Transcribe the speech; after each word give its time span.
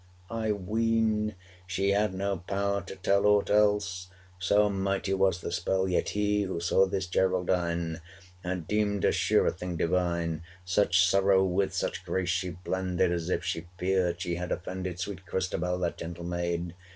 I 0.31 0.51
ween, 0.51 1.35
she 1.67 1.91
had 1.91 2.15
no 2.15 2.37
power 2.37 2.81
to 2.81 2.95
tell 2.95 3.23
Aught 3.27 3.51
else: 3.51 4.07
so 4.39 4.67
mighty 4.67 5.13
was 5.13 5.39
the 5.41 5.51
spell. 5.51 5.87
Yet 5.87 6.09
he, 6.17 6.41
who 6.41 6.59
saw 6.59 6.87
this 6.87 7.05
Geraldine, 7.05 8.01
475 8.41 8.43
Had 8.51 8.67
deemed 8.67 9.03
her 9.03 9.11
sure 9.11 9.45
a 9.45 9.51
thing 9.51 9.77
divine: 9.77 10.41
Such 10.65 11.05
sorrow 11.05 11.43
with 11.45 11.75
such 11.75 12.03
grace 12.03 12.29
she 12.29 12.49
blended, 12.49 13.11
As 13.11 13.29
if 13.29 13.43
she 13.43 13.67
feared 13.77 14.19
she 14.21 14.33
had 14.37 14.51
offended 14.51 14.97
Sweet 14.99 15.23
Christabel, 15.27 15.77
that 15.77 15.97
gentle 15.99 16.23
maid! 16.25 16.73